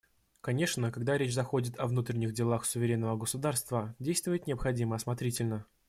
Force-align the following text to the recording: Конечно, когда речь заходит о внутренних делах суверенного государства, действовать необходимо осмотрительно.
Конечно, 0.41 0.91
когда 0.91 1.15
речь 1.15 1.31
заходит 1.35 1.77
о 1.77 1.85
внутренних 1.85 2.33
делах 2.33 2.65
суверенного 2.65 3.15
государства, 3.17 3.95
действовать 3.99 4.47
необходимо 4.47 4.95
осмотрительно. 4.95 5.67